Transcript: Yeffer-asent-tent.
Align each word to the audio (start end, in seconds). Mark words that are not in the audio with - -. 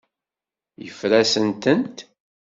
Yeffer-asent-tent. 0.83 1.97